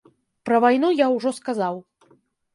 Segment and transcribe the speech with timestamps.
[0.49, 1.81] Пра вайну я ўжо сказаў.